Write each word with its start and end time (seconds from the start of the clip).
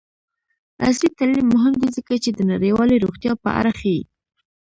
عصري 0.85 1.09
تعلیم 1.19 1.47
مهم 1.55 1.73
دی 1.81 1.87
ځکه 1.97 2.13
چې 2.23 2.29
د 2.33 2.39
نړیوالې 2.51 2.97
روغتیا 3.05 3.33
په 3.43 3.49
اړه 3.59 3.71
ښيي. 3.79 4.01